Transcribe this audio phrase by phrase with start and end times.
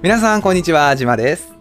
[0.00, 1.52] 皆さんこんにちは、じまです。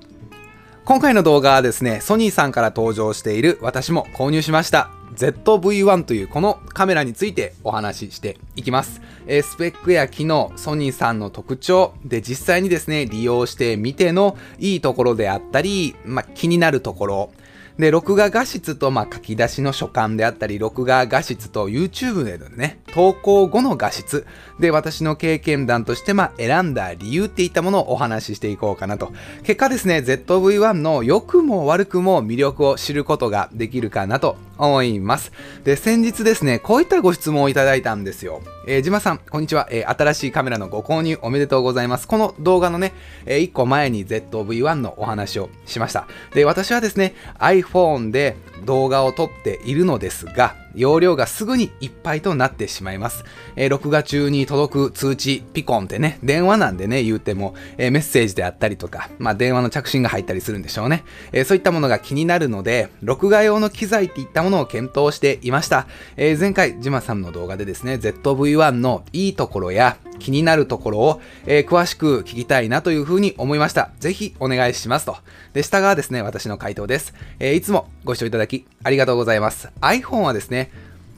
[0.86, 4.92] 今回の動画はですね、ソニーさんから登場している私も購入しました。
[5.16, 9.02] ZV-1 というこのカメラについてお話ししていきます。
[9.26, 17.32] えースペックや機能、ソニーさんの特徴で実際にですね、利用してみてのいいところであったり、まあ、気になるところ、
[17.78, 24.26] で、録画画質と、まあ、書き出しの書簡であったり、録画画質と YouTube でのね、投稿後の画質
[24.60, 29.12] で、私の経験談として、まあ、選んだ理由っていったものをお話ししていこうかなと。
[29.44, 35.32] 結果ですね、ZV-1 の良くも悪くも魅力を知ることができるかなと思います。
[35.64, 38.42] で、先日ですね、こういったご質問をいただいたんですよ。
[38.68, 42.08] えー、じまさん、こんにちは、えー新しいカメラのご購入おめでとうございます。
[42.08, 42.94] この動画のね、
[43.26, 46.08] え1個前に ZV-1 のお話をしました。
[46.34, 53.26] で、私はですね、iPhone で動画を撮っているのですが、容量がすぐにいっぱいとなってしまいます。
[53.56, 61.04] えー録画中に届く通知、ピコンってね、電話なんでね、言うても、えーメッセージであったりとか、まあ電話の着信が入ったりするんでしょうね。
[61.32, 65.88] えーそういったものが気になるので、録画用の機材っていったものを検討していました。
[66.16, 73.92] え前回、ジマさんの動画でですね、ZV-1 のいいところや気になるところを、え詳しく聞きたいなというふうに思いました。
[74.00, 75.18] ぜひお願いしますと。
[75.54, 77.14] で、下がですね、私の回答です。
[77.40, 79.70] えいつもご視聴いただきありがとうございます。
[79.82, 80.67] iPhone はですね、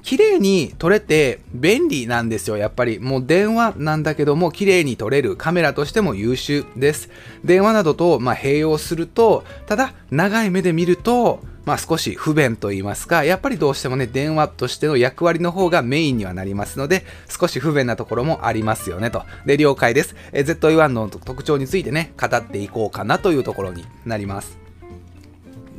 [0.02, 2.58] 綺麗に撮れて便利なんですよ。
[2.58, 7.09] やっぱりもう電話なんだけども綺麗に撮れるカメラとしても優秀です。
[7.44, 19.23] 電話などとまあ併用すると、ただ長い目で見ると、まあ少し不便と言いますか、やっぱりどうしてもね、電話としての役割の方がメインにはなりますので、少し不便なところもありますよねと。
[19.45, 20.16] で、了解です。
[20.31, 24.69] え ZE1 の特徴についてね、語っていこうかなというところになります。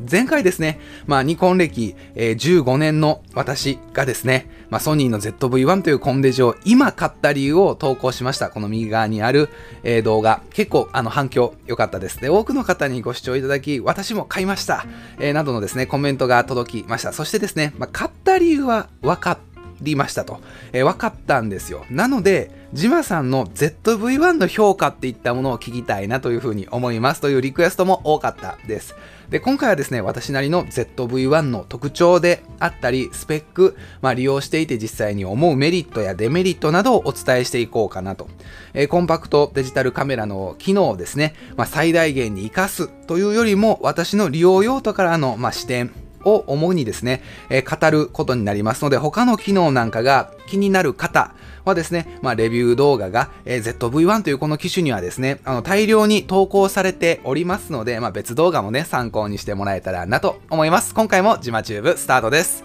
[0.08, 8.50] 前回ですね、まあ、ニコン歴、えー15年の私がですね、まあ、ソニーの ZV-1 というコンデジを今買った理由を投稿しました。
[8.50, 9.48] この右側にある、
[9.82, 10.42] えー動画。
[10.52, 12.20] 結構あの反響良かったです。
[12.20, 14.86] で、多くの方にご視聴いただき、私も買いました。
[15.18, 17.12] えーなどのですね、コメントが届きました。
[17.12, 19.49] そしてですね、まあ、買った理由は分かった
[19.82, 20.40] りましたと、
[20.72, 21.84] えー分かったんですよ。
[21.90, 28.94] なので、ジマさんの ZV-1 の評価っていったものを聞きたいなというふうに思いますというリクエストも多かったです。
[29.28, 38.28] で、今回はですね、私なりの ZV-1 の特徴であったり、スペック、まあ、利用していて実際に思うメリットやデメリットなどをお伝えしていこうかなと。
[38.74, 45.92] えーコンパクトデジタルカメラの機能をですね、まあ、最大限に活かすというよりも、私の利用用途からの、まあ、視点、
[46.24, 60.94] を主にですね、えー語ることになりますので、他の機能なんかが気になる方はですね、まあ、レビュー動画が、えー ZV-1 というこの機種にはですね、あの大量に投稿されておりますので、まあ、別動画もね、参考にしてもらえたらなと思います。
[60.94, 62.64] 今回もジマチューブスタートです。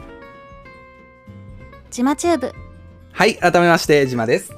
[1.92, 2.54] ジマチューブ
[3.12, 4.52] はい、改めまして、ジマです。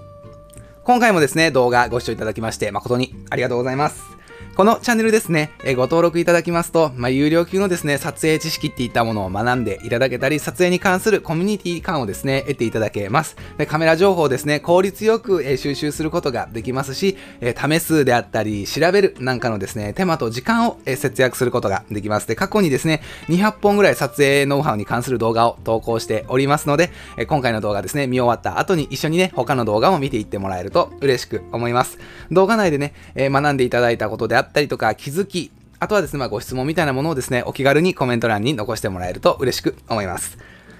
[0.83, 4.16] 今回もですね、動画ご視聴いただきまして、誠にありがとうございます。
[4.57, 13.37] このチャンネルですね、えご登録いただきますと、まあ、有料級のですね、撮影知識っていったものを学んでいただけたり、撮影に関するコミュニティ感をですね、得ていただけます。
[13.59, 22.27] でカメラ情報をですね、効率よく、え収集することができますし、え試すであったり、調べるなんかのですね、手間と時間を、え節約することができます。
[22.27, 31.99] で、過去にですね、200本ぐらい撮影ノウハウに関する動画を投稿しておりますので、え今回の動画ですね、見終わった後に一緒にね、他の動画も見ていってもらえると嬉しく思います。
[32.31, 40.37] 動画内でね、え学んでいただいたことであったったりとか、気づき、あとはですね、まあ、ご質問みたいなものをですね、お気軽にコメント欄に残してもらえると嬉しく思います。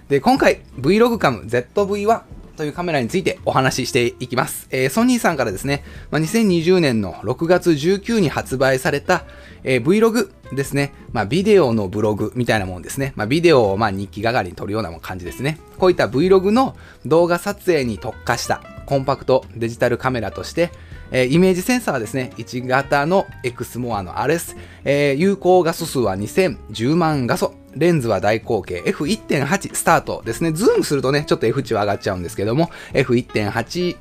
[0.10, 2.22] で、今回、Vlogcam ZV-1
[2.58, 4.68] というカメラについてお話ししていきます。
[4.72, 9.26] えーソニーさんからですね、まあ、2020年の6月19に発売された、
[9.64, 10.94] えー Vlog ですね。
[11.12, 13.14] まあ、ビデオのブログみたいなもんですね。
[13.16, 15.60] まあ、ビデオをまあ日記代わりに撮るような感じですね。
[15.78, 20.72] こういった Vlog の動画撮影に特化したコンパクトデジタルカメラとして、
[21.12, 30.52] えーイメージセンサーはですね、1型の Exmor の RS、えー有効画素数は2010万画素、レンズは大口径 F1.8 スタートですね。
[30.52, 33.98] ズームするとね、ちょっと F 値は上がっちゃうんですけども、F1.8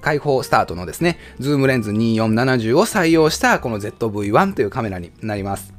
[0.00, 5.72] 開放スタートのですね、ズームレンズ2470を採用したこの ZV-1 というカメラになります。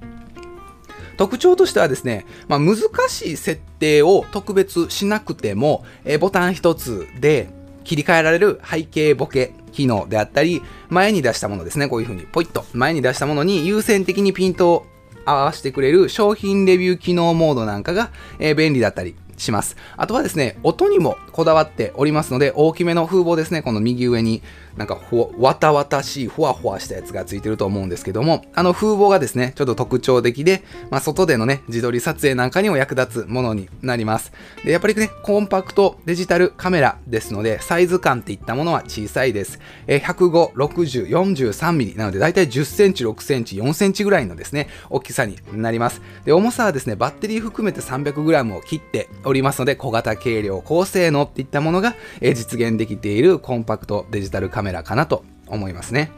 [1.17, 2.77] 特徴としてはですね、まあ、難
[3.07, 7.49] しい設定を特別しなくても、えボタン一つで
[7.83, 12.23] 切り替えられる背景ボケ機能であったり、前に出したものですね、こういうふうに。
[12.23, 12.65] ポイッと。
[12.73, 14.85] 前に出したものに優先的にピントを
[15.25, 19.75] 合わせてくれる商品レビュー機能モードなんかが、えー便利だったりします。
[19.97, 24.41] あとはですね、音にもこだわっておりますので、大きめの風防ですね、この右上に
[24.77, 34.31] なんかふわたわたしいふわふわしたやつがついてると思うんですけども、あの風防がですね、ちょっと特徴的で、まあ、外でのね、自撮り撮影なんかにも役立つものになります。
[34.63, 39.59] で、やっぱりね、コンパクトデジタルカメラですので、サイズ感っていったものは小さいです。
[39.87, 46.01] え105、60、43ミリなので、だいたい10センチ、6センチ、4センチぐらいのですね、大きさになります。
[46.25, 56.11] で、重さはですね、バッテリー含めて 300g を切っておりますので、小型軽量、高性能っていったものが、え実現できているコンパクトデジタルカメラメラかなと思いますね。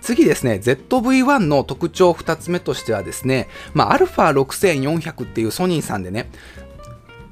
[0.00, 6.28] 次ですね、ZV-1 の特徴2つ目としてはですね、まあ、α6400 っていうソニーさんでね、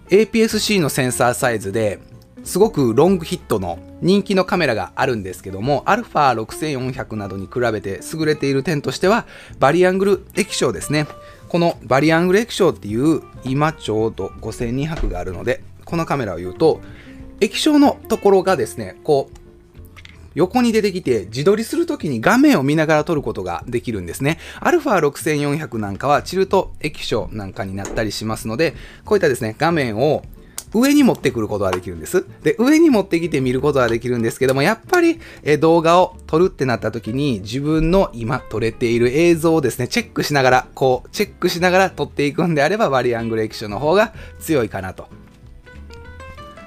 [0.09, 1.99] APS-C のセンサーサイズで
[2.45, 9.27] すごくロングヒットの人気のカメラがあるんですけども、α6400 などに比べて優れている点としては、
[9.59, 11.07] バリアングル液晶ですね。
[11.49, 16.81] このバリアングル液晶っていう今ちょうど5200があるので、このカメラを言うと、
[17.43, 19.39] 液晶のところがですね、こう、
[20.37, 24.39] 横に出てきて自撮りするときに画面を見ながら撮ることができるんですね。
[24.61, 28.75] α6400 なんかはチルト液晶なんかになったりしますので、
[29.05, 30.23] こういったですね、画面を
[30.73, 32.25] 上に持ってくることができるんです。
[32.45, 45.22] で、上に持ってきて見ることができるんですけども、やっぱりえ動画を撮るってなった時に自分の今撮れている映像をですね、チェックしながら、こう、チェックしながら撮っていくんであれば、バリアングル液晶の方が強いかなと。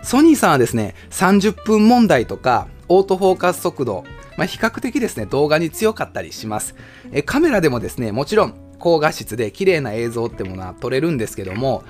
[0.06, 4.04] ソニーさんはですね、30分問題とか、オートフォーカス速度、
[4.38, 6.76] まあ、比較的ですね、動画に強かったりします。
[7.12, 11.84] えカメラでもですね、もちろん高画質で綺麗な映像ってものは撮れるんですけども、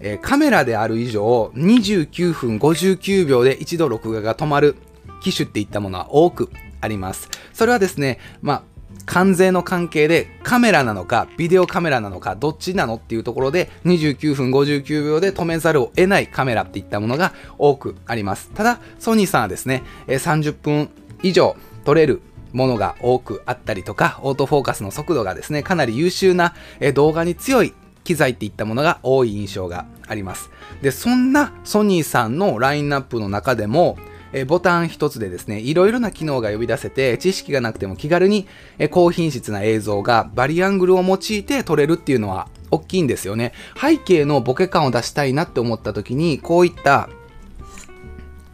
[0.00, 4.76] えカメラである以上、29分59秒で一度録画が止まる
[5.22, 6.50] 機種っていったものは多く
[6.82, 7.30] あります。
[7.54, 8.62] それはですね、まあ、
[9.06, 18.50] 関税の関係でカメラなのかビデオカメラなのかどっちなのっていうところで29分59秒で止めざるを得ないカメラっていったものが多くあります。
[18.54, 20.90] ただソニーさんはですね30分
[21.22, 22.22] 以上撮れる
[22.52, 26.54] ものが多くあったりとかオートフォーカスの速度がですねかなり優秀な
[26.94, 27.72] 動画に強い
[28.04, 30.50] 機材っていったものが多い印象があります。
[30.82, 33.96] でそんなソニーさんのラインナップの中でも
[34.32, 38.46] えボタン一つでですね、いろいろな機能が呼び出せて、知識がなくても気軽に、
[38.78, 43.52] え高品質な映像がバリアングルを用いて撮れるっていうのは大きいんですよね。
[43.80, 47.08] 背景のボケ感を出したいなって思った時に、こういった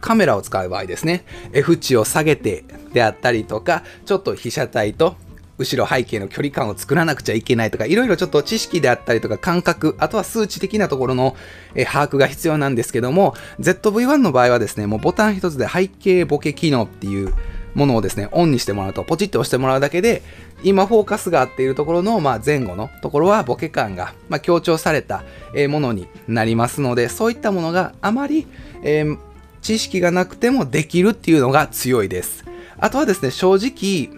[0.01, 5.15] カメラを使う場合ですね、F 値を下げてであったりとか、ちょっと被写体と
[5.59, 11.35] 後ろ背景の距離感を作らなくちゃいけないとか、いろいろちょっと知識であったりとか感覚、あとは数値的なところの、
[11.75, 17.33] え把握が必要なんですけども、ZV-1 の場合はですね、もうボタン一つで背景ボケ機能っていう
[17.75, 20.23] ものをですね、オンにしてもらうと、ポチッと押してもらうだけで、
[20.63, 25.23] 今フォーカスが合っているところの、まあ、前後のところはボケ感が、まあ、強調された
[25.69, 28.47] ものになりますので、そういったものがあまり、
[28.81, 29.17] えー、
[29.61, 32.45] 知識がなくてもできるっていうのが強いです。
[32.77, 34.09] あとはですね、正直、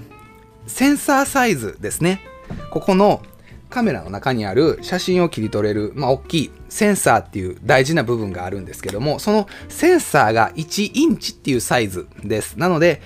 [0.67, 2.21] センサーサイズですね。
[2.69, 3.21] ここの
[3.69, 12.59] カメラの中にある写真を切り取れる、まあ、大きいセンサーっていう大事な部分があるんですけども、そのセンサーが1インチっていうサイズです。
[12.59, 13.01] なので、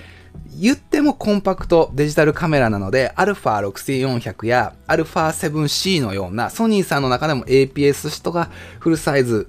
[0.58, 8.50] 言ってもコンパクトデジタルカメラなので、α6400 や α7C のようなソニーさんの中でも APS とか
[8.80, 9.48] フルサイズ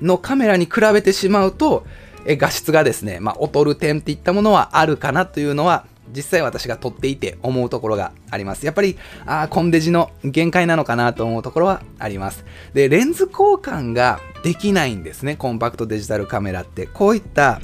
[0.00, 1.86] のカメラに比べてしまうと、
[2.26, 5.84] 画質がですね、まあ、劣る点っていったものはあるかなというのは
[6.14, 8.66] 実際私が撮っていて思うところがあります。
[8.66, 12.44] やっぱり、あ、コンデジの限界なのかなと思うところはあります。
[12.74, 16.86] で、レンズ交換ができないんですね、コンパクトデジタルカメラって。
[16.86, 17.60] こういった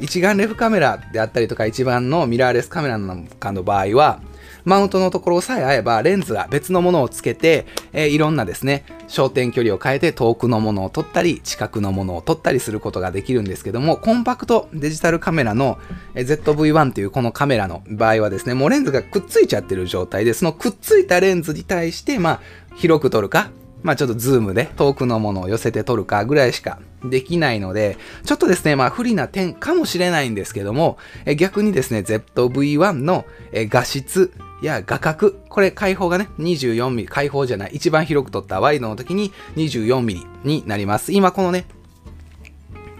[0.00, 4.20] 一眼レフカメラであったりとか一般のミラーレスカメラなんかの場合は、
[4.64, 15.78] マウントのところさえ合えばレンズが別のものをつけて、えー、いろんなですね、焦点距離を変えて遠くのものを撮ったり、近くのものを撮ったりすることができるんですけども、コンパクトデジタルカメラの
[16.14, 22.40] ZV-1 というこのカメラの場合はですね、もうレンズがくっついちゃってる状態で、そのくっついたレンズに対して、まあ、
[22.74, 23.50] 広く撮るか、
[23.82, 30.98] まあちょっとズームで遠くのものを寄せて撮るかぐらいしかできないので、ちょっとですね、まあ不利な点かもしれないんですけども、
[31.36, 41.12] 逆にですね、ZV-1 の画質や画角、これ開放がね、24mm、開放じゃない、一番広く撮ったワイドの時に 24mm になります。
[41.12, 41.66] 今このね、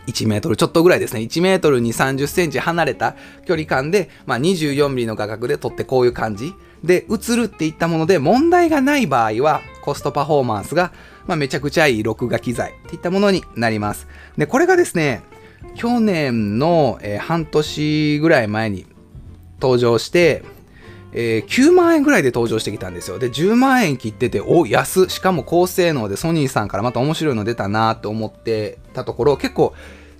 [0.07, 1.21] 1メートルちょっとぐらいですね。
[1.21, 3.15] 1メートルに30センチ離れた
[3.47, 6.53] 距離感で、まあ、24ミリの画角で撮ってこういう感じ
[6.83, 10.93] で映るっていったもので問題がない場合はコストパフォーマンスが、
[11.27, 14.09] まあ、めちゃくちゃいい録画機材っていったものになります。
[14.37, 15.23] で、これがですね、
[15.75, 18.87] 去年の、えー、半年ぐらい前に
[19.61, 20.43] 登場して、
[21.13, 23.19] えー、9万円ぐらいで登場してきたんですよ。
[23.19, 29.75] で、10万円切ってて、お、安しかも高性能でソニーさんからまた面白いの出たなと思ってたところ、結構、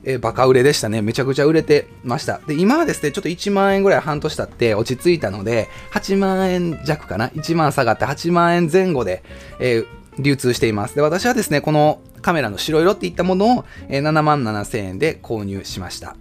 [0.05, 1.01] えー、バカ売れでしたね。
[1.01, 2.41] めちゃくちゃ売れてました。
[2.47, 9.23] で、今はですね、ちょっと1万円ぐらい半年経って落ち着いたので、8万円弱かな ?1 万下がって8万円前後で、
[9.61, 9.87] えー、
[10.19, 10.95] 流通しています。
[10.95, 16.17] で、私はですね、このカメラの白色っていったものを、えー、7万7000円で購入しました。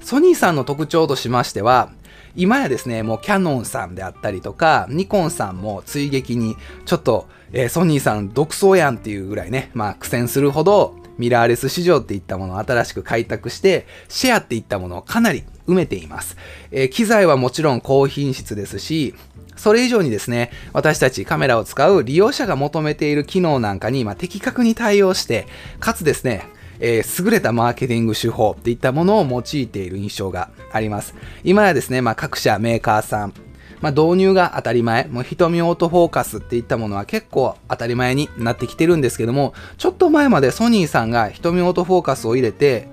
[0.00, 1.90] ソニーさんの特徴としましては、
[2.38, 16.36] 今やですね、もうキャノンさんであったりとか、ニコンさんも追撃に、ちょっと、えー、ソニーさん独走やんっていうぐらいね、まあ苦戦するほど、ミラーレス市場っていったものを新しく開拓して、シェアっていったものをかなり埋めています。
[16.70, 19.16] えー、機材はもちろん高品質ですし、
[19.56, 25.48] それ以上にですね、私たちカメラを使う利用者が求めている機能なんかに、まあ、的確に対応して、
[25.80, 26.46] かつですね、
[26.80, 31.14] えー、優れたマーケティング手法っていったものを用いている印象があります。
[31.44, 33.34] 今やですね、まあ、各社メーカーさん、
[33.80, 42.88] まあ、導入が当たり前、もう瞳オートフォーカスっていったものは結構当たり前になってきてるんですけども、ちょっと前までソニーさんが瞳オートフォーカスを入れて、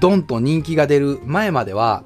[0.00, 2.04] ドンと人気が出る前までは、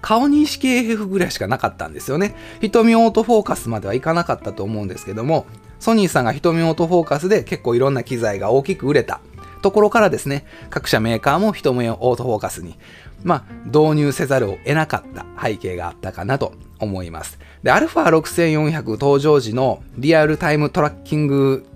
[0.00, 2.36] 顔認識 AF ぐらいしかなかったんですよね。
[2.60, 5.46] 瞳オートフォーカスまではいかなかったと思うんですけども、
[5.80, 9.20] ソニーさんが瞳オートフォーカスで結構いろんな機材が大きく売れた
[9.66, 12.78] ところからですね、各社メーカーも瞳オートフォーカスに、
[13.24, 17.40] まあ、導入せざるを得なかった背景があったかなと思います。
[17.64, 21.66] で、α6400 登場時のリアルタイムトラッキング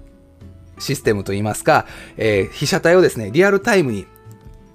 [0.78, 1.84] システムといいますか、
[2.16, 4.06] えー、被写体をですね、リアルタイムに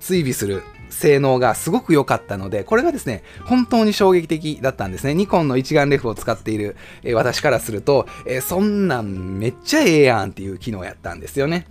[0.02, 5.14] 追尾する性能がすごく良かったので、これがですね、本当に衝撃的だったんですね。
[5.14, 11.66] ニコンの一眼レフを使っている、えー、私からすると、えー、そんなんめっちゃええやんっていう機能やったんですよね。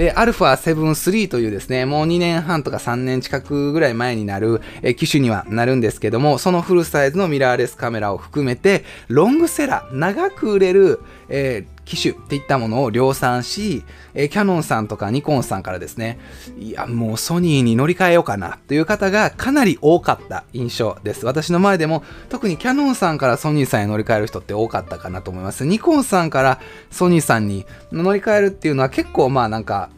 [0.00, 13.82] で、α7-3 というですね、もう2年半とか3年近くぐらい前になる、え機種にはなるんですけども、そのフルサイズのミラーレスカメラを含めて、ロングセラー、長く売れる、えー、機種っていったものを量産し、
[14.14, 16.20] え、キャノンさんとかニコンさんからですね、
[16.56, 21.26] いや、もうソニーに乗り換えようかなという方がかなり多かった印象です。
[21.26, 25.66] 私の前でも特にキャノンさんからソニーさんへ乗り換える人って多かったかなと思います。
[25.66, 26.60] ニコンさんから
[26.92, 29.90] ソニーさんに乗り換えるっていうのは結構まあなんか、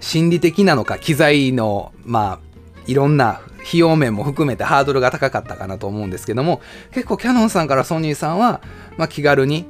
[0.00, 2.52] 心理的なのか、機材の、まあ、
[2.88, 6.60] いろんな費用面も含めてハードルが高かったかなと思うんですけども、
[6.92, 8.60] 結構キャノンさんからソニーさんは、
[8.96, 9.66] まあ、気軽に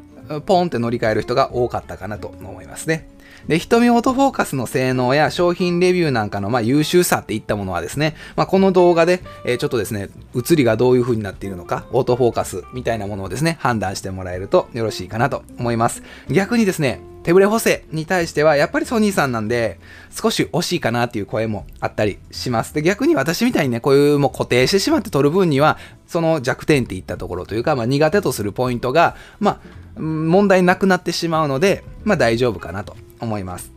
[0.46, 3.08] ポンって乗り換える人が多かったかなと思いますね。
[3.48, 16.02] で、瞳オートフォーカスの性能や商品レビューなんかのまあ優秀さっていったものはですね、まあ、この動画で、えー、ちょっとですね、映りがどういう風になっているのか、オートフォーカスみたいなものをですね、判断してもらえるとよろしいかなと思います。
[16.30, 19.78] 逆にですね、手ぶれ補正に対しては、やっぱりソニーさんなんで、
[20.10, 22.74] 少し惜しいかなっていう声もあったりします。
[22.74, 33.72] で、逆に私みたいにね、こういうもう固定してしまって取る分には、その弱点っていったところというか、まあ苦手とするポイントが、まあ、問題なくなってしまうので、まあ大丈夫かなと思います。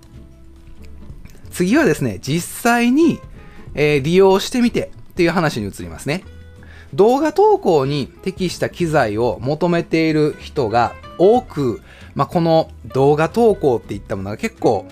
[1.52, 3.20] 次はですね、実際に、
[3.74, 6.24] えー、利用してみてっていう話に移りますね。
[6.94, 11.82] 動画投稿に適した機材を求めている人が多く
[12.16, 14.86] まあ、この動画投稿っていったものが結構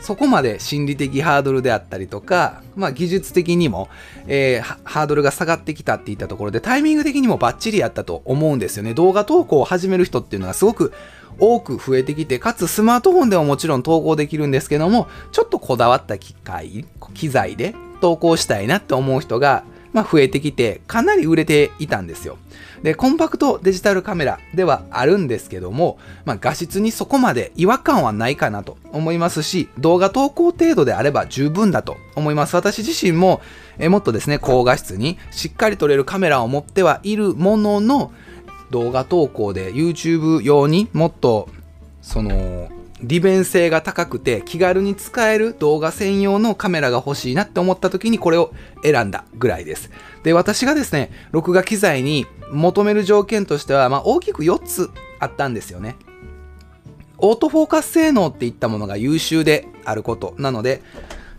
[0.00, 3.88] そこまで心理的ハードルであったりとか、まあ、技術的にも、
[4.26, 8.94] えー、ハードルが下がってきたっていったところでタイミング的にもバッチリやったと思うんですよね。
[8.94, 10.92] 動画投稿を始める人っていうのがすごく
[11.38, 22.38] 多く増えてきて、かつスマートフォンでももちろん投稿できるんですけども、ちょっとこだわった機械、機材で投稿したいなって思う人がまあ、増えてきて、かなり売れていたんですよ。
[22.82, 32.54] で、コンパクトデジタルカメラではあるんですけども、まあ、画質にそこまで違和感はないかなと思いますし、動画投稿程度であれば十分だと思います。
[32.56, 33.40] 私自身も、
[33.78, 38.12] えもっとですね、高画質にしっかり撮れるカメラを持ってはいるものの、
[38.70, 41.48] 動画投稿で YouTube 用にもっと、
[42.02, 42.68] その、
[43.02, 48.52] 利便性が高くて気軽に使える動画専用のカメラが欲しいなって思った時にこれを
[48.82, 49.90] 選んだぐらいです。
[50.24, 54.90] で、私がですね、録画機材に求める条件としては、まあ、大きく4つ
[55.20, 55.96] あったんですよね。
[57.18, 60.82] オートフォーカス性能っていったものが優秀であることなので、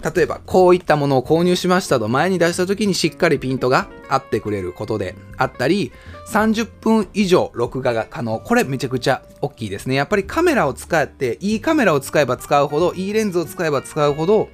[0.02, 5.92] 例えばこういったものを購入しましたと前に出した時にしっかりピントが合ってくれることであったり、
[6.28, 8.40] 30分以上録画が可能。
[8.40, 9.96] これめちゃくちゃ大きいですね。
[9.96, 14.50] やっぱりカメラを使って、いいカメラを使えば使うほど、いいレンズを使えば使うほど、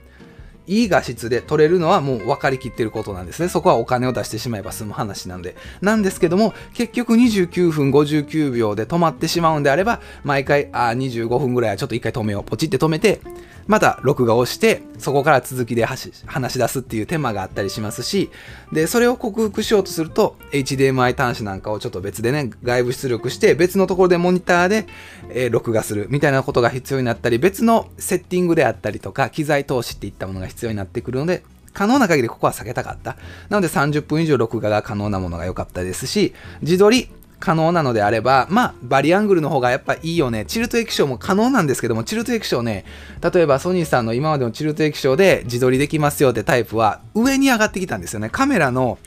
[0.67, 3.49] いい画質で撮れるのはもう分かりきってることなんですね。
[3.49, 5.55] そこはお金を出してしまえば済む話なんで。
[5.81, 12.43] なんですけども、結局29分59秒で止まってしまうんであれば、毎回、あ、25分ぐらいはちょっと一回止めよう。
[12.43, 13.21] ポチって止めて、
[13.67, 18.29] また録画をしてそこから続きで話し出すっていう手間があったりしますし
[18.71, 24.85] でそれを克服しようとすると HDMI 端子なんかをちょっと別でね外部出力して別のところでモニターで、
[25.29, 31.43] えー、録画するみたいなことが必要になったり別のセッティングであったりとか機材投資っていったものが必要になってくるので
[31.73, 33.17] 可能な限りここは避けたかった。
[33.49, 40.45] なので30分以上録画が可能なものが良かったですし、自撮り可能なのであれば、まあ、バリアングルの方がやっぱいいよね。
[40.45, 42.85] チルト液晶も可能なんですけども、チルト液晶ね、
[43.21, 48.29] 例えばソニーさんの今までのチルト液晶で自撮りできますよってタイプは上に上がってきたんですよね。
[48.29, 48.97] カメラの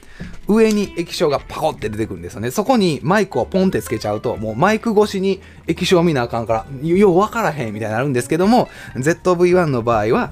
[0.46, 2.50] 上に液晶がパコって出てくるんですよね。
[2.50, 10.30] そこにマイクをポンってつけちゃうと、もうマイク越しに液晶見なあかんから、ようわからへんみたいになるんですけども、ZV-1 の場合は、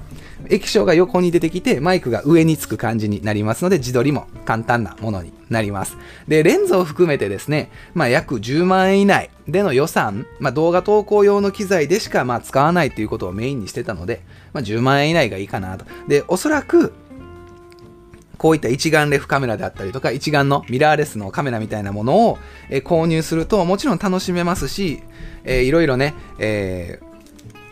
[0.49, 5.97] 液晶が横に出てきて、マイクが上につく感じになりますので、自撮りも簡単なものになります。
[6.27, 14.21] で、レンズを含めてですね、まあ、約10万円以内での予算、まあ、動画投稿用の機材でしかまあ使わないということをメインにしてたので、
[14.53, 15.85] まあ、10万円以内がいいかなと。
[16.07, 16.93] で、おそらく、
[18.37, 22.37] こういった一眼レフカメラであったりとか、一眼のミラーレスのカメラみたいなものを、
[22.69, 25.01] え購入すると、もちろん楽しめますし、
[25.43, 27.06] えー、いろいろね、えー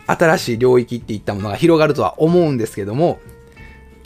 [0.06, 3.18] 新しい領域っていったものが広がるとは思うんですけども、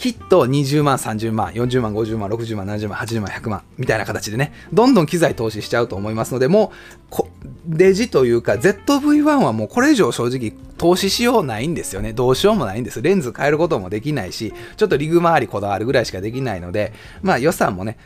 [0.01, 6.73] きっと20万、30万、40万、50万、60万、70万、80万、100万みたいな形でね、どんどん機材投資しちゃうと思いますので、も
[7.13, 7.25] う、
[7.67, 12.15] デジというか ZV-1 はもうこれ以上正直投資しようないんですよね。
[12.15, 13.03] どうしようもないんです。
[13.03, 17.99] レンズ変えることもできないし、ちょっとリグ周りこだわるぐらいしかできないので、まあ予算もね、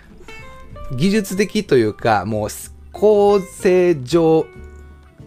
[0.97, 2.49] 技術的というか、もう
[2.91, 4.47] 構成上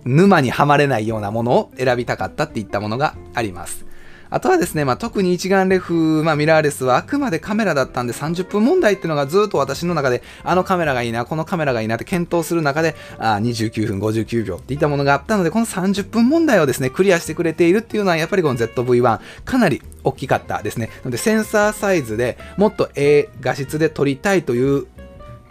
[0.07, 3.87] 沼にはまれないようなものを選びたかったっていったものがあります。
[4.29, 20.87] あとはですね、まあ、特に一眼レフ、まあ、ミラーレスはあくまでカメラだったんで30分問題っていうのがずっと私の中であのカメラがいいな、このカメラがいいなって検討する中であ29分59秒っていったものがあったのでこの30分問題をですね、クリアしてくれているっていうのはやっぱりこの ZV-1 かなり大きかったですね。
[21.03, 24.87] なのでセンサーサイズでもっとええ画質で撮りたいという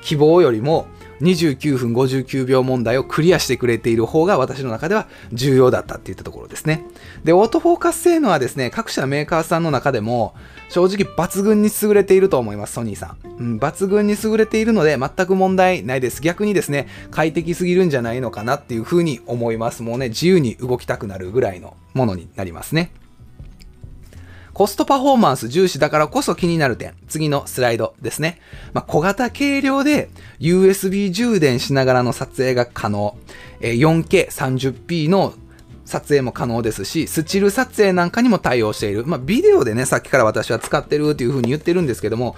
[0.02, 0.86] 希望よりも
[1.20, 6.84] 29分59秒問題をクリアしてくれている方が私の中では重要だったっていったところですね。
[7.24, 10.34] で、オートフォーカス性能はですね、各社メーカーさんの中でも
[10.68, 13.36] 正直抜群に優れていると思います、ソニーさん。
[13.38, 16.22] うん、抜群に優れているので全く問題ないです。
[16.22, 19.82] 逆にですね、快適すぎるんじゃないのかなっていうふうに思います。
[19.82, 22.90] もうね、自由に動きたくなるぐらいのものになりますね。
[24.56, 26.94] コストパフォーマンス重視だからこそ気になる点。
[27.08, 28.40] 次のスライドですね。
[28.72, 30.08] まあ、小型軽量で
[30.40, 33.18] USB 充電しながらの撮影が可能。
[33.60, 35.34] え 4K30p の
[35.84, 39.04] 撮影も可能ですし、スチール撮影なんかにも対応している。
[39.04, 42.34] まあ、ビデオでね、さっきから私は使ってるっていう風に言ってるんですけども、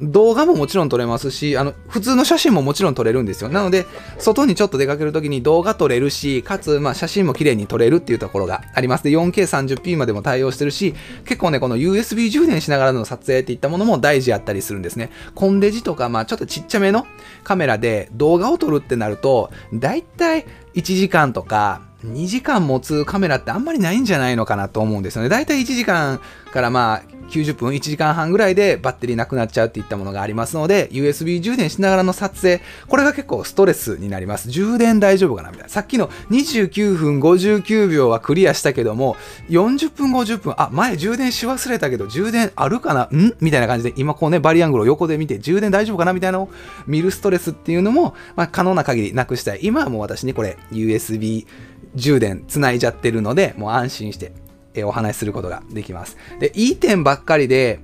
[0.00, 3.48] 動画ももちろん撮れますし、あの、普通の写真ももちろん撮れるんですよ。
[3.48, 3.86] なので、
[4.18, 9.04] 外にちょっと出かけるときに動画撮れるし、かつ、まあ、写真も綺麗に撮れるっていうところがあります。
[9.04, 15.10] で、4K30p までも対応してるし、結構ね、この USB 充電しながらの撮影っていったものも大事やったりするんですね。
[15.34, 17.06] コンデジとか、まあ、ちょっとちっちゃめの
[17.44, 25.28] カメラで動画を撮るってなると、だいたい1時間とか、2時間持つカメラってあんまりないんじゃないのかなと思うんですよね。
[25.28, 26.20] だいたい1時間
[26.52, 34.50] からまあ90分、1時間半ぐらいでバッテリーなくなっちゃうっていったものがありますので、USB 充電しながらの撮影、これが結構ストレスになります。
[34.50, 35.70] 充電大丈夫かなみたいな。
[35.70, 39.16] さっきの29分59秒はクリアしたけども、
[39.48, 43.04] 40分50分、あ、前充電し忘れたけど、充電あるかな？
[43.16, 43.34] ん？
[43.40, 46.50] みたいな感じで、今こうね、バリアングルを横で見て、充電大丈夫かなみたいなのを
[46.86, 49.60] 見るストレスっていうのも、まあ、可能な限りなくしたい。
[49.62, 51.46] 今はもう私にこれ、USB
[51.94, 54.32] 充電つないじゃってるので、もう安心して
[54.74, 56.16] えお話しすることができます。
[56.40, 57.80] で、いい点ばっかりで、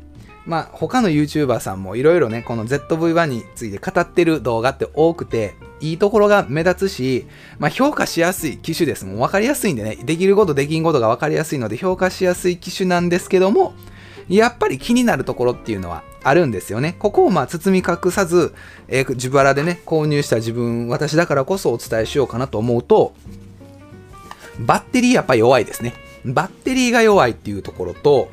[0.47, 7.27] まあ、他の YouTuber さんもいろいろね、この ZV-1 について語ってる動画って多くて、いいところが目立つし、
[7.59, 9.05] まあ、評価しやすい機種です。
[9.05, 13.75] もう分かりやすいんでね、できること、できんことが分かりやすいので、評価しやすい機種なんですけども、
[14.29, 16.97] やっぱり気になるところっていうのはあるんですよね。
[16.99, 18.55] ここをまあ包み隠さず、
[18.89, 23.15] えー、自腹でね、購入した自分、私だからこそお伝えしようかなと思うと、
[24.59, 25.95] バッテリーやっぱ弱いですね。
[26.25, 28.31] バッテリーが弱いっていうところと、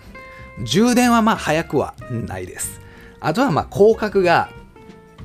[0.64, 2.82] 充電はまあ早くはないです。
[3.20, 4.50] あとはまあ広角が、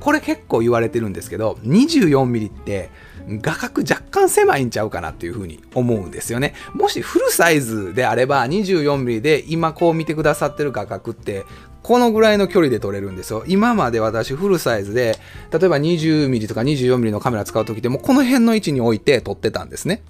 [0.00, 2.90] これ結構言われてるんですけど、24mm って
[3.28, 6.54] 画角若干狭いんちゃうかなっていうふうに思うんですよね。
[6.74, 11.44] もしフルサイズであれば 24mm で今こう見てくださってる画角って
[11.82, 13.44] このぐらいの距離で撮れるんですよ。
[13.46, 15.18] 今まで私フルサイズで
[15.52, 20.02] 例えば 20mm とか 24mm のカメラ使う時でもこの辺の位置に置いて撮ってたんですね。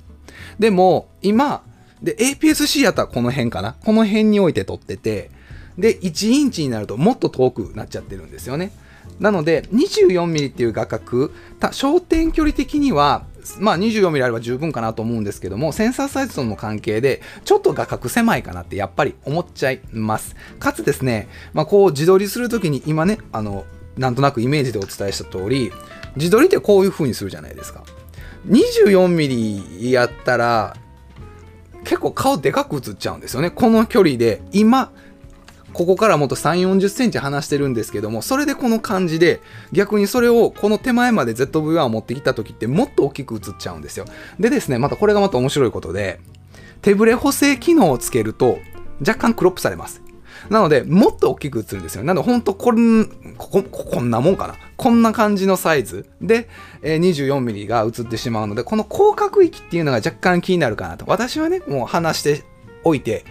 [0.59, 1.63] でも今
[2.03, 3.75] で、APS-C やったらこの辺かな？
[3.85, 5.31] この辺に置いて撮ってて、
[5.79, 8.73] で、1インチになるともっと遠くなっちゃってるんですよね。
[9.19, 13.25] なので 24mm っていう画角焦点距離的には
[13.59, 23.65] まあ 24mm あれば十分かなと思うんですけどもセンサーサイズとの関係でちょっと画角狭いかなってやっぱり思っちゃいますかつですね、まあ、こう自撮りするときに今ねあの
[23.97, 25.73] なんとなくイメージでお伝えした通り
[26.17, 27.85] 自撮りってこういう風にするじゃないですか
[28.49, 30.77] 24mm やったら
[31.85, 34.93] 結構顔でかく映っちゃうんですよねこの距離で今
[35.73, 39.41] ここからもっと3、40センチ離してるんですけども、それでこの感じで、
[39.73, 44.05] 逆にそれをこの手前まで ZV-1 を持ってきた時ってもっと大きく映っちゃうんですよ。
[44.39, 46.21] でですね、またこれがまた面白いことで、
[46.83, 48.59] 手ブレ補正機能をつけると、
[49.01, 50.03] 若干クロップされます。
[50.49, 52.05] なので、もっと大きく映るんですよ。
[52.05, 54.55] なので、ほんとこん、ここんなもんかな。
[54.77, 56.49] こんな感じのサイズで、
[56.83, 61.05] えー、24mm が映ってしまうので、この広角域っていうのが若干気になるかなと。
[61.07, 62.45] 私はね、もう話して
[62.85, 63.25] おいて、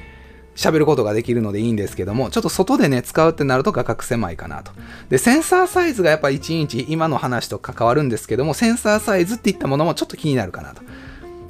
[0.60, 4.74] 喋ることができるのでいいんですけども、ちょっと外でね、使うってなると画角狭いかなと。
[5.08, 10.82] で、センサーサイズがやっぱ1インチ、今の話と関わるんですけども、センサーサイズっていったものもちょっと気になるかなと。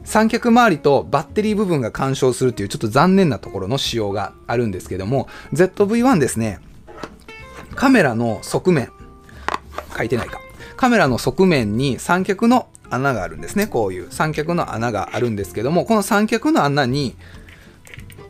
[0.09, 6.59] 三脚周りとバッテリー部分が干渉するっていうちょっと残念なところの仕様があるんですけども、ZV-1 ですね、
[7.75, 8.91] カメラの側面、
[9.95, 10.39] 書いてないか。
[10.77, 13.67] カメラの側面に三脚の穴があるんですね。
[13.67, 17.15] こういう三脚の穴があるんですけども、この三脚の穴に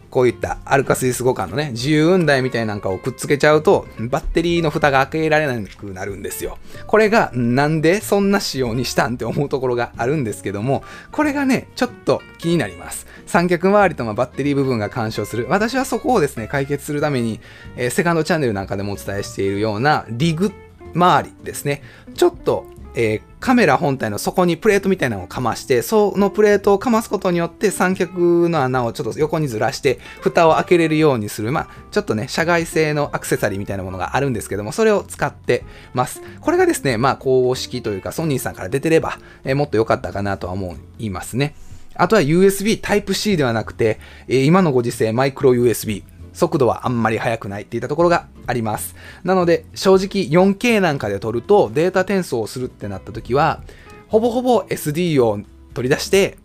[0.09, 6.57] こういったアルカスイス互換のね、自由運台みたいなんかをくっつけちゃうと、バッテリーの蓋が開けられなくなるんですよ。
[6.87, 13.07] これが、なんでそんな仕様にしたんって思うところがあるんですけども、これがね、ちょっと気になります。
[13.27, 15.45] 三脚周りとバッテリー部分が干渉する。
[15.49, 17.39] 私はそこをですね、解決するために、
[17.75, 20.51] えー、セカンドチャンネルなんかでもお伝えしているようなリグ
[20.95, 21.83] 周りですね。
[22.15, 36.21] ちょっとえー、カメラ本体の底にプレートみたいなのをかまして、そのプレートをかますことによって三脚の穴をちょっと横にずらして、蓋を開けれるようにする、まあ、ちょっとね、社外製のアクセサリーみたいなものがあるんですけども、それを使ってます。
[36.41, 41.55] これがですね、まあ、公式というか、ソニーさんから出てれば、えー、もっと良かったかなとは思いますね。
[41.95, 46.03] あとは USB Type-C ではなくて、えー、今のご時世マイクロ USB。
[46.39, 48.95] 速度はあんまり速くないっていったところがあります。
[49.25, 53.61] なので、正直 4K なんかで撮るとデータ転送をするってなった時は、
[54.07, 55.41] ほぼほぼ SD を
[55.73, 56.37] 取り出して、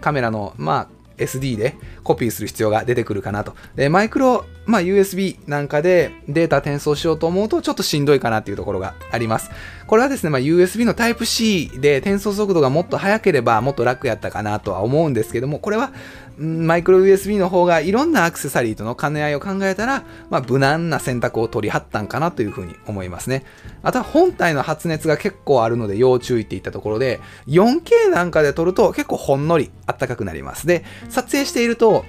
[0.00, 3.54] カメラの、まあ、SD でコピーする必要が出てくるかなと。
[3.74, 9.50] で、マイクロ、まあ、USB なんかでデータ転送しようと思うとちょっとしんどいかなっていうところがあります。
[9.86, 15.92] これはですね、まあ、USB の Type-C で転送速度がもっと速ければもっと楽やったかなとは思うんですけども、これは
[16.38, 23.44] マイクロ USB の方がいろんなアクセサリーとの兼ね合いを考えたら、まあ、無難な選択を取りはったんかなというふうに思いますね。
[23.82, 30.66] あとは本体の発熱が結構あるので要注意っていったところで、4K なんかで撮ると結構ほんのりあったかくなります。
[30.66, 32.04] で、撮影していると、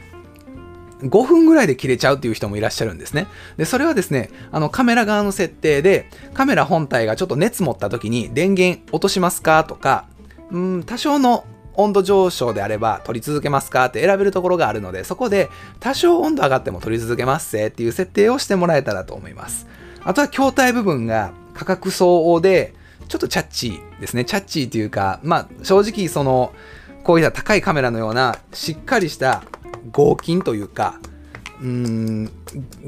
[1.03, 3.27] 5分ぐらいで切れちゃうっていう人もいらっしゃるんですね。
[3.57, 10.05] で、それはですね、あのカメラ側の設定で、カメラ本体がちょっと熱持った時に電源落としますかとか、
[10.51, 19.67] うん、多少の温度上昇であれば取り続けますかって選べるところがあるので、そこで多少温度上がっても取り続けますぜっていう設定をしてもらえたらと思います。
[20.03, 22.73] あとは筐体部分が価格相応で、
[23.07, 24.25] ちょっとチャッチーですね。
[24.25, 26.53] チャッチーというか、まあ正直その、
[27.03, 29.43] こういった高いカメラのようなしっかりした
[29.91, 30.99] 合金というか、
[31.61, 32.31] うーん、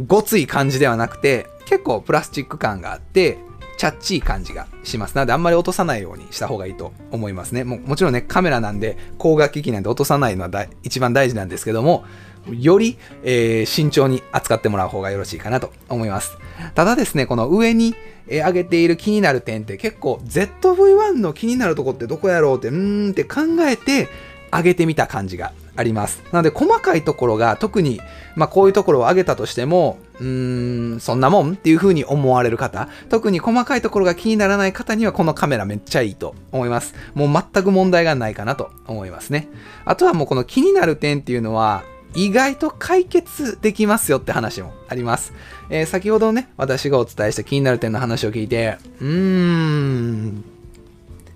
[0.08, 3.38] ごつい感じではなくて、結構プラスチック感があって、
[3.78, 5.16] チャッチー感じがします。
[5.16, 7.64] なのであんまり落とさないようにした方がいいと思いますね。
[7.64, 12.06] ももちろんね、カメラなんで、光学機器なんで落とさないのは一番大事なんですけども、
[12.52, 16.38] より、えー、慎重に扱ってもらう方がよろしいかなと思います。
[16.76, 17.96] ただですね、この上に、
[18.28, 24.10] えー、上げている気になる点って結構 ZV-1 の気になるとこってどこやろうって、うーんって考えて
[24.58, 26.24] 上げてみた感じがあります。
[26.32, 28.00] なので細かいところが特に、
[28.36, 36.94] まあこういうところを上げたとしても、うーん、そんなもんっていう風に思われる方、特に細かいところが気にならない方にはこのカメラめっちゃいいと思います。
[37.16, 39.50] もう全く問題がないかなと思いますね。
[39.86, 41.84] あとはもうこの気になる点っていうのは、
[42.16, 45.34] 意外と解決できますよって話もあります。
[45.72, 50.44] えー、先ほどね、私がお伝えした気になる点の話を聞いて、うーん、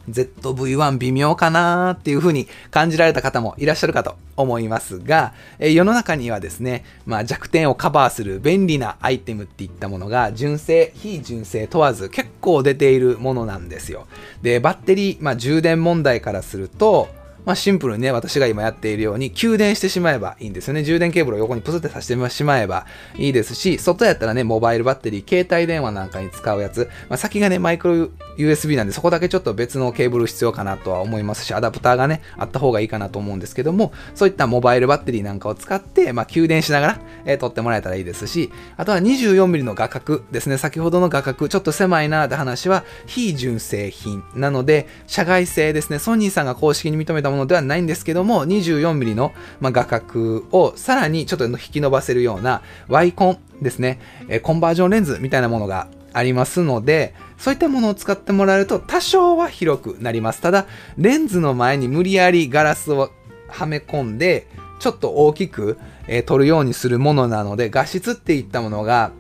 [0.10, 14.08] ZV-1 微妙かなっていう風に感じられた方もいらっしゃるかと思いますが、え世の中にはですね、まあ、弱点をカバーする便利なアイテムっていったものが純正、非純正問わず結構出ているものなんですよ。
[14.42, 17.10] で、バッテリー、まあ、充電問題からすると、
[17.48, 20.84] まあ、シンプルにね、私が今やっているように、給電してしまえばいいんですよね。
[20.84, 60.42] 充電ケーブルを横にプスって挿してしまえばいいですし、外やったらね、モバイルバッテリー、携帯電話なんかに使うやつ、まあ、先がね、マイクロ USB なんで、そこだけちょっと別のケーブル必要かなとは思いますし、アダプターがね、あった方がいいかなと思うんですけども、そういったモバイルバッテリーなんかを使って、まあ、給電しながら、えー、撮ってもらえたらいいですし、あとは 24mm の画角ですね、先ほどの画角、ちょっと狭いなーって話は、非純正品なので、社外製ですね、ソニーさんが公式に認めたもののではないんですけども、24mm の、ま、画角をさらにちょっと引き伸ばせるような、ワイコンですね、え、コンバージョンレンズみたいなものがありますので、そういったものを使ってもらえると多少は広くなります。
[60.42, 60.66] ただ、
[60.98, 63.12] レンズの前に無理やりガラスを
[63.48, 64.48] はめ込んで、
[64.80, 69.12] ちょっと大きく、えー、撮るようにするものなので、画質っていったものが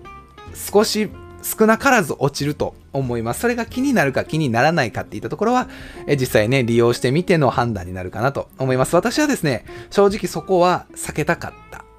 [0.53, 1.09] 少し
[1.43, 3.41] 少なからず落ちると思います。
[3.41, 5.69] それが気になるか気にならないかっていったところは、
[6.07, 8.95] え実際ね、利用してみての判断になるかなと思います。
[8.95, 11.53] 私はですね、正直そこは避けたかっ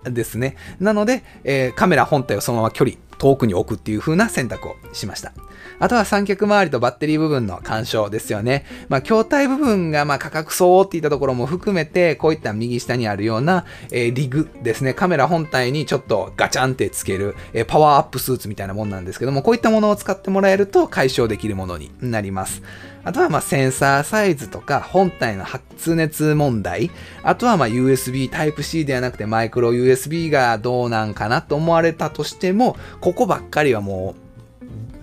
[0.05, 0.57] たですね。
[0.81, 5.33] なので、えー、カメラ本体をそのまま距離遠くに置くっていう風な選択をしました。
[5.81, 8.65] あとは三脚周りとバッテリー部分の干渉ですよね。
[8.89, 14.95] まあ、筐体部分がまあ価格相応っていったところも含めて、こういった右下にあるような、えー、リグですね。
[14.95, 22.63] カメラ本体にちょっとガチャンってつける、えー、パワーアップスーツみたいなもんなんですけども、こういったものを使ってもらえると解消できるものになります。
[23.05, 26.91] あとはまあセンサーサイズとか本体の発熱問題、
[27.23, 34.28] あとはまあ USB Type-C ではなくてマイクロ USB がどうなんかなと思われたとしても、ここばっかりはもう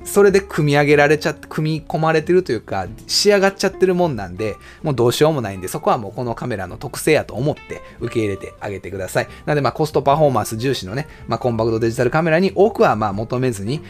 [0.06, 9.28] それで組み上げられちゃって、組み込まれてるというか、仕上がっちゃってるもんなんで、もうどうしようもないんで、そこはもうこのカメラの特性やと思って受け入れてあげてください。
[9.46, 13.82] なので、まあコストパフォーマンス重視のね、まあコンパクトデジタルカメラに多くはまあ求めずに、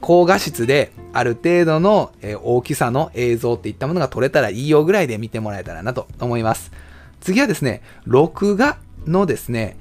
[0.00, 6.72] 高画質である程度の大きさの映像っていったものが撮れたらいいよぐらいで見てもらえたらなと思います。
[7.20, 9.76] 次はですね、録画のですね、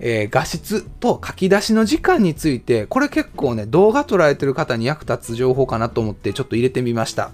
[0.00, 7.30] えー、画質と書き出しの時間について、これ結構ね、動画撮られてる方に役立つ情報かなと思ってちょっと入れてみました。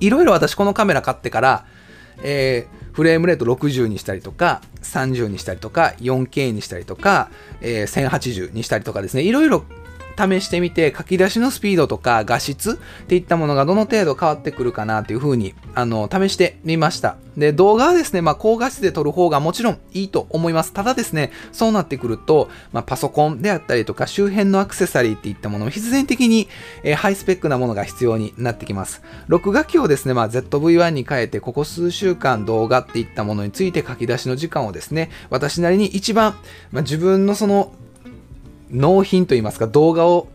[0.00, 1.66] いろいろ私このカメラ買ってから、
[2.22, 9.64] えー、フレームレート60にしたりとか、30にしたりとか、4K にしたりとか、えー、1080にしたりとかですね、いろいろ
[10.16, 17.16] 試してみて、書き出しのスピードとか画質っていったものがどの程度変わってくるかなというふうに、あの、試してみました。
[17.36, 20.72] で、動画はですね、まあ、高画質で撮る方がもちろんいいと思います。
[20.72, 26.48] ただですね、そうなってくると、まあ、パソコンであったりとか、周辺のアクセサリーっていったものも必然的に、
[26.82, 29.02] えー、ハイスペックなものが必要になってきます。
[29.26, 36.34] 録画機をですね、まあ、ZV-1 に変えて、ここ数週間動画っていったものについて書き出しの時間をですね、私なりに一番、
[36.70, 37.72] まあ、自分のその
[38.74, 40.28] 納品といいますか動画を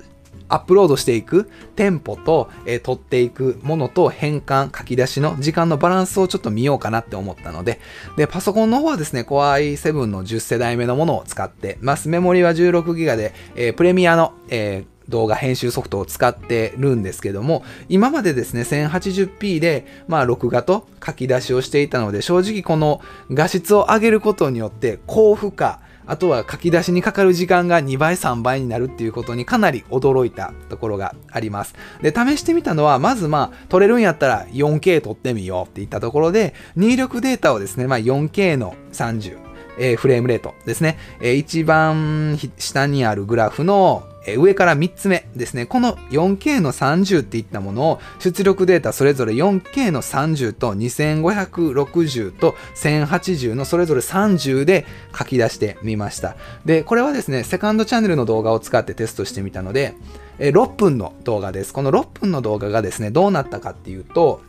[0.49, 7.80] アップロードしていくテンポと、えー、撮っていくものと変換、書き出しの時間のバランスをちょっと見ようかなって思ったので、
[8.17, 12.10] で、パソコンの方はですね、Core i7 の10世代目のものを使ってます。
[12.10, 25.78] メモリは 16GB で、えー、プレミアの、えー動画編集ソフトを使ってるんですけども、今までですね、1080p で、まあ、録画と書き出しをしていたので、正直この画質を上げることによって、高負荷、
[26.10, 31.76] あとは書き出しにかかる時間が2倍3倍になるっていうことにかなり驚いたところがあります。
[32.02, 39.38] で、試してみたのは、まずまあ、撮れるんやったら 4K 撮ってみようって言ったところで、入力データをですね、まあ 4K の30、
[39.78, 45.65] えー、フレームレートですね、えー、一番下にあるグラフのえ上から3つ目ですね。
[45.65, 54.86] この 4K の30っていったものを出力データそれぞれ 4K の30と2560と1080のそれぞれ30で
[55.17, 56.36] 書き出してみました。
[56.65, 59.95] で、これはですね、セカンドチャンネルの動画を使ってテストしてみたので、
[60.39, 61.73] え6分の動画です。
[61.73, 64.41] この6分の動画がですね、どうなったかっていうと、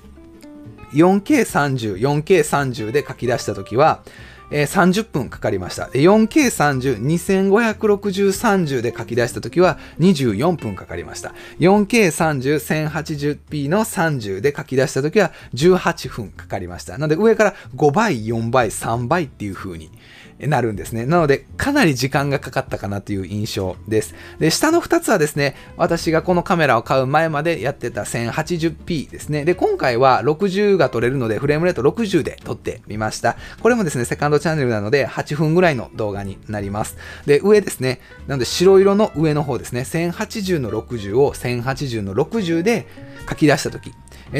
[0.92, 4.02] 4K30、4K30 で書き出したときは、
[4.51, 5.85] えー、30分かかりました。
[5.87, 11.35] 4K30、2560-30で書き出した時は24分かかりました。
[11.59, 16.95] 4K30、1080p の30で書き出した時は18分かかりました。
[16.95, 19.91] なので上から5倍、4倍、3倍っていう風に
[20.46, 21.07] なるんですね。
[21.07, 24.14] なので、かなり時間がかかったかなという印象です。
[24.38, 29.44] で、下の2つはですね、私がこのカメラを買う前までやってた 1080p ですね。
[29.44, 33.37] で、今回は60が撮れるので、フレームレート60で撮ってみました。
[33.62, 36.96] これもですね、セカンドチャンネルなので、8分ぐらいの動画になります。
[37.26, 42.87] で、上ですね、なので白色の上の方ですね、1080の60を1080の60で
[43.29, 43.92] 書き出したとき、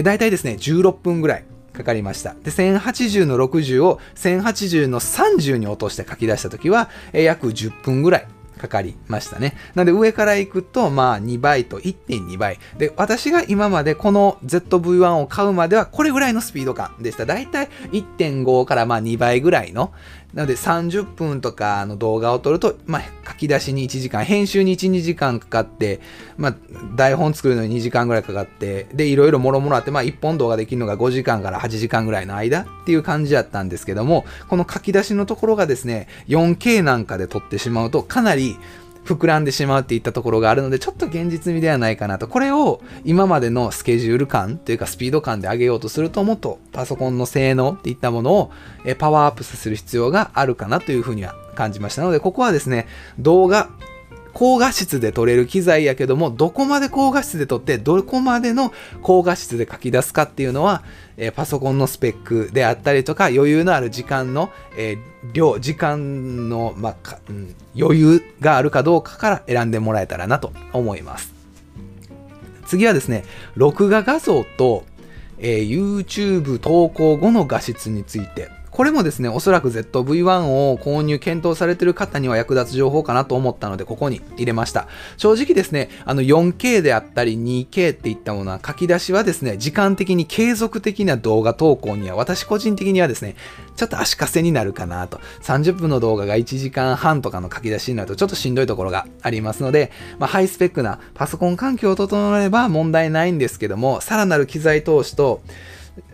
[0.05, 2.35] 大体ですね、16分ぐらいかかりました。
[2.35, 8.27] で、1080の60を1080の30に落として書き出した時は、え約10分ぐらい
[8.61, 9.57] かかりましたね。
[9.75, 12.59] なので上から行くと、まあ2倍と1.2倍。
[12.77, 17.25] で、私が今までこの ZV-1 を買うまではこれぐらいのスピード感でした。
[17.25, 19.93] だいたい1.5からまあ2倍ぐらいの。
[20.35, 26.01] なので30分とかの動画を撮ると、まあ書き出しに1時間、編集に1、2時間かかって、
[26.37, 26.55] まあ
[26.95, 38.57] 台本作るのに2時間ぐらいかかって、で、いろいろもろもろあって、まあ1本動画できるのが5時間から8時間ぐらいの間っていう感じだったんですけども、この書き出しのところがですね、4K なんかで撮ってしまうとかなり
[39.05, 42.29] 膨らんでしまうっていったところがあるので、ちょっと現実味ではないかなと。
[42.29, 48.51] これを今までのスケジュール感というかスピード感で上げようとすると、もっとパソコンの性能っていったものを
[48.99, 52.87] パワーアップさせる必要があるかなというふうには感じましたので、ここはですね、
[53.19, 53.71] 動画
[54.33, 60.83] 高画質で撮れる機材やけども、どこまで高画質で撮って、どこまでの高画質で書き出すかっていうのは、
[61.17, 71.35] えー、パソコンのスペックであったりとか、余裕のある時間の、えー、量、時間の、まあうん、余裕があるかどうかから選んでもらえたらなと思います。
[72.67, 73.25] 次はですね、
[73.57, 74.85] 録画画像と、
[75.39, 84.87] えー、YouTube 投稿後の画質についてこれもですね、おそらく ZV-1 を購入検討されている方には役立つ情報かなと思ったので、ここに入れました。
[85.17, 93.35] 正直ですね、あの 4K であったり 2K っていったものは書き出しはですね、時間的に継続的な動画投稿には、私個人的にはですね、
[93.77, 95.21] ちょっと足かせになるかなと。
[95.43, 105.43] 30分の動画が1時間半とかの書き出しになるとちょっとしんどいところがありますので、まあ、ハイスペックなパソコン環境を整えれば問題ないんですけども、さらなる機材投資と、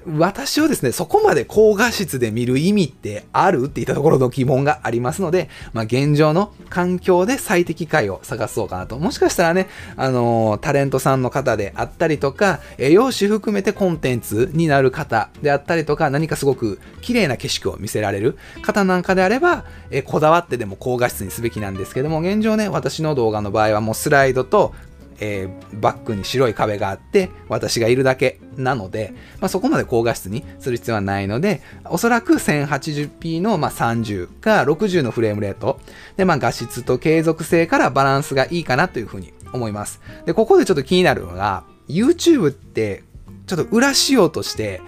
[0.06, 3.64] 私をですね、そこまで高画質で見る意味ってある？
[3.66, 8.98] っていったところの疑問がありますので、まあ、現状の環境で最適解を探そうかなと。
[8.98, 24.74] もしかしたらね、あのー、タレントさんの方であったりとか、栄養士含めてコンテンツになる方であったりとか、何かすごく綺麗な景色を見せられる方なんかであれば、えこだわってでも高画質にすべきなんですけども、現状ね、私の動画の場合はもうスライドと
[25.20, 35.80] えー、バックに白い壁があって、私がいるだけなので、まあ、そこまで高画質にする必要はないので、おそらく 1080p の、まあ、30か60のフレームレート、
[36.16, 40.00] で、まあ、画質と継続性からバランスがいいかなというふうに思います。
[40.24, 43.04] で、ここでちょっと気になるのが、YouTube って、
[43.46, 44.80] ちょっと裏仕様として、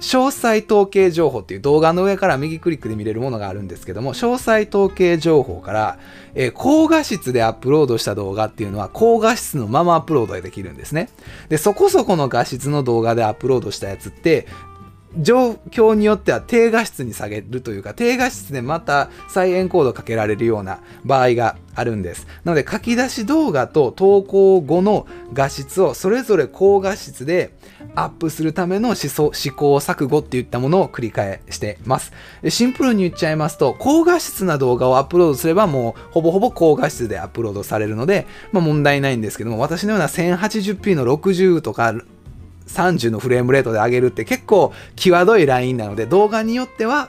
[0.00, 5.98] 詳細統計情報っていう動画の上から右クリックで見れるものがあるんですけども、詳細統計情報から、
[6.34, 11.08] えー、高画質でアップロードした動画っていうのは高画質のままアップロードができるんですね。
[11.48, 14.46] で、そこそこの画質の動画でアップロードしたやつって、
[15.16, 22.26] 状況によっては低画質に下げるというか、低画質でまた再エンコードかけられるような場合があるんです。
[22.44, 27.52] なので書き出し動画と投稿後の画質をそれぞれ高画質で
[27.94, 32.12] アップするための思想試行錯誤っていったものを繰り返してます。
[32.48, 41.94] シンプルに言っちゃいますと、高画質な動画をアップロードすればもうほぼほぼ高画質でアップロードされるので、まあ問題ないんですけども、私のような 1080p の60とか
[42.68, 47.08] 30のフレームレートで上げるって結構際どいラインなので動画によっては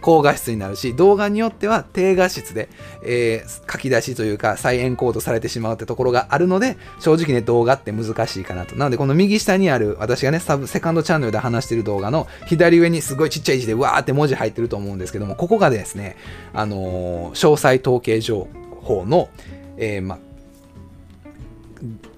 [0.00, 2.68] 高画質になるし動画によっては低画質で、
[3.02, 8.76] えー、書き出しというか再エンコードされてしまうってところがあるので正直ね動画って難しいかなと。
[8.76, 16.16] なのでこの右下にある私がねサブセカンドチャンネルで話してる動画の左上にすごいちっちゃい字でわーって文字入ってると思うんですけどもここがですね
[16.52, 18.48] あのー、詳細統計情
[18.82, 19.28] 報の、
[19.76, 20.18] えー、ま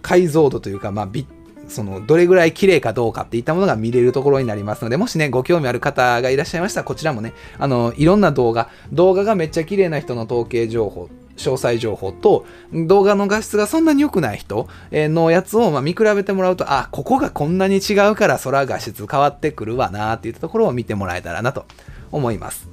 [0.02, 1.37] 解像度というか、まあ、ビッ
[1.68, 21.64] その、どれぐらい綺麗かどうかっていったものが見れるところになりますので、もしね、ご興味ある方がいらっしゃいましたら、こちらもね、あの、いろんな動画、動画がめっちゃ綺麗な人の統計情報、詳細情報と動画の画質がそんなに良くない人のやつをま見比べてもらうと、あ、ここがこんなに違うからそら画質変わってくるわなっていったところを見てもらえたらなと
[22.10, 22.68] 思います。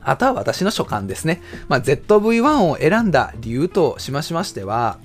[0.00, 1.42] あとは私の所感ですね。
[1.68, 4.98] まあ、ZV-1 を選んだ理由としましましては、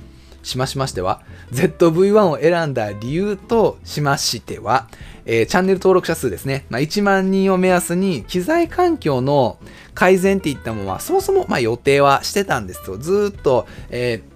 [0.44, 4.88] しましましては、ZV-1 を選んだ理由としましては、
[5.26, 6.66] えー、チャンネル登録者数ですね。
[6.70, 9.58] まあ、1万人を目安に、機材環境の
[9.94, 12.98] 改善っていったものは、そもそもま予定はしてたんですよ。
[12.98, 14.31] ずっと、えー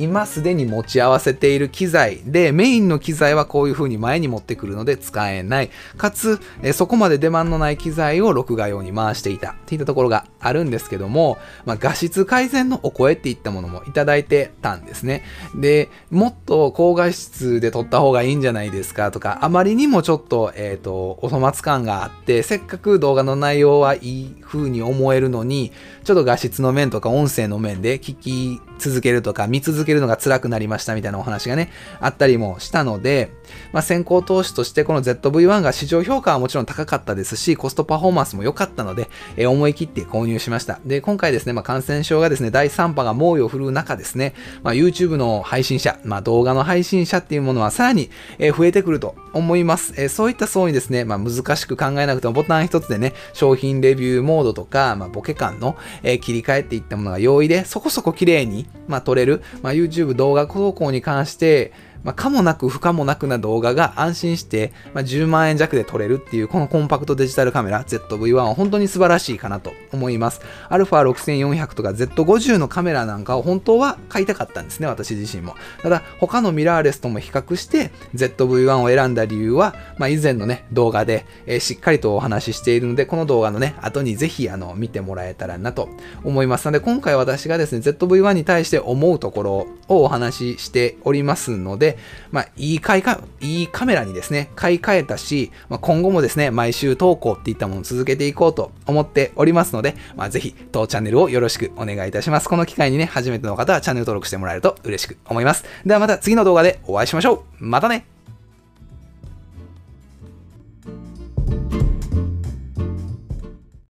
[0.00, 5.70] 今すでに持ち合わせている機材で、メインの機材はこういう風に前に持ってくるので使えない。
[5.98, 11.36] かつ、えそこまで出番のない機材を録画用に回していたっていったところがあるんですけども、
[11.66, 15.22] まあ、画質改善のお声っていったものもいただいてたんですね。
[15.54, 33.30] で、もっと高画質で撮った方がいいんじゃないですかとか、あまりにもちょっと、えっ、ー、と、お粗末感があって、せっかく動画の内容はいい風に思えるのに、ちょっと画質の面とか音声の面で聞き続けるとか見続けるのが辛くなりましたみたいなお話がね、あったりもしたので、
[33.72, 40.80] まあ、先行投資としてこの ZV-1 が市場評価はもちろん高かったですし、コストパフォーマンスも良かったので、えー、思い切って購入しました。
[40.84, 49.94] で、今回ですね、まあ、感染症がですね、第3波が猛威を振るう中ですね、まあ、YouTube の配信者、まあ、動画の配信者っていうものはさらに、えー、増えてくると思います。
[49.96, 61.72] えー、そういった層にですね、まあ、難しく考えなくてもボタン一つでね、商品レビューモードとか、まあ、ボケ感の、えー、切り替えっていったものが容易で、そこそこ綺麗に、まあ、撮れる、まあ、YouTube 動画投稿に関して、
[62.04, 70.40] まあ、かもなく不可もなくな動画が安心して、まあ、10万円弱で撮れるっていうこのコンパクトデジタルカメラ ZV-1 は本当に素晴らしいかなと思います。
[70.70, 75.54] α6400 とか Z50 のカメラなんかを本当は買いたかったんですね、私自身も。
[75.82, 85.88] ただ他のミラーレスとも比較して ZV-1 を選んだ理由は、まあ、以前のね、動画で、えー、しっかりとお話ししているので、この動画のね、後にぜひあの見てもらえたらなと
[86.24, 91.98] 思いますので、今回私がですね、ZV-1 に対して思うところをお話ししておりますのでで、
[92.30, 102.48] まあ、いい買いか、いいカメラにですね、買い替えたし、まあ、今後もですね、毎週投稿っていったものを続けていこうと思っておりますので、まあ、ぜひ、当チャンネルをよろしくお願いいたします。
[102.48, 105.64] この機会にね、初めての方はチャンネル登録してもらえると嬉しく思います。
[105.84, 107.64] ではまた次の動画でお会いしましょう。
[107.64, 108.04] またね